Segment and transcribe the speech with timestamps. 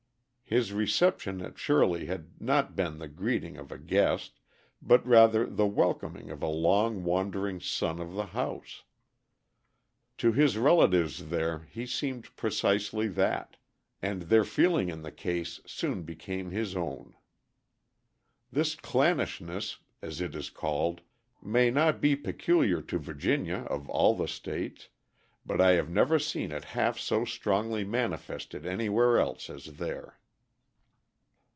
[0.51, 4.41] His reception at Shirley had not been the greeting of a guest
[4.81, 8.83] but rather the welcoming of a long wandering son of the house.
[10.17, 13.55] To his relatives there he seemed precisely that,
[14.01, 17.13] and their feeling in the case soon became his own.
[18.51, 20.99] This "clannishness," as it is called,
[21.41, 24.89] may not be peculiar to Virginia of all the states,
[25.45, 30.17] but I have never seen it half so strongly manifested anywhere else as there.